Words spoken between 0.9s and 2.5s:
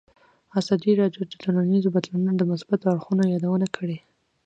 راډیو د ټولنیز بدلون د